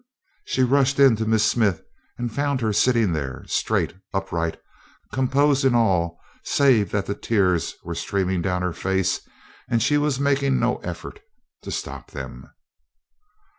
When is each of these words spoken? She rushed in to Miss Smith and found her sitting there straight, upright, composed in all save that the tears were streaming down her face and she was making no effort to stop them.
She 0.45 0.63
rushed 0.63 0.97
in 0.99 1.15
to 1.17 1.27
Miss 1.27 1.45
Smith 1.45 1.83
and 2.17 2.33
found 2.33 2.59
her 2.61 2.73
sitting 2.73 3.13
there 3.13 3.43
straight, 3.45 3.93
upright, 4.15 4.59
composed 5.13 5.63
in 5.63 5.75
all 5.75 6.19
save 6.43 6.89
that 6.89 7.05
the 7.05 7.13
tears 7.13 7.75
were 7.83 7.93
streaming 7.93 8.41
down 8.41 8.63
her 8.63 8.73
face 8.73 9.21
and 9.69 9.79
she 9.79 9.99
was 9.99 10.19
making 10.19 10.59
no 10.59 10.77
effort 10.77 11.19
to 11.61 11.69
stop 11.69 12.09
them. 12.09 12.49